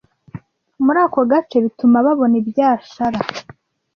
[0.83, 3.19] muri ako gace bituma babona ibyashara,